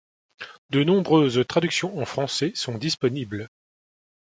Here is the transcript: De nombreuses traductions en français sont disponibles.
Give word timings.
De 0.71 0.83
nombreuses 0.83 1.45
traductions 1.47 1.99
en 1.99 2.05
français 2.05 2.53
sont 2.55 2.75
disponibles. 2.79 3.49